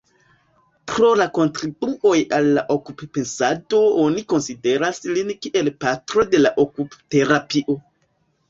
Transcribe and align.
Pro 0.91 1.09
la 1.19 1.25
kontribuoj 1.33 2.13
al 2.37 2.49
la 2.55 2.63
okup-pensado 2.77 3.83
oni 4.05 4.25
konsideras 4.33 5.03
lin 5.19 5.31
kiel 5.45 5.71
patro 5.85 6.27
de 6.33 6.43
la 6.45 6.55
okup-terapio. 6.67 7.79